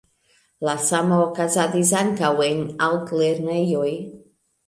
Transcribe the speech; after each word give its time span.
La 0.67 0.73
samo 0.85 1.19
okazadis 1.25 1.91
ankaŭ 2.01 2.31
en 2.47 2.65
altlernejoj. 2.87 3.93